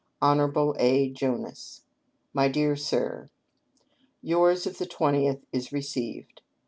[0.19, 0.73] Hon.
[0.79, 1.09] A.
[1.11, 1.83] Jonas."
[2.33, 3.29] My Dear Sir:"
[4.23, 6.41] Yours of the 20th is received.